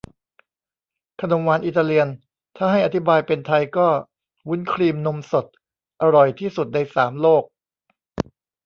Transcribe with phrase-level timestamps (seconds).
[1.21, 2.07] ขนมหวานอิตาเลียน
[2.57, 3.87] ถ้าให้อธิบายเป็นไทยก็
[4.49, 5.45] วุ้นครีมนมสด
[6.01, 7.43] อร่อยที่สุดในสามโลก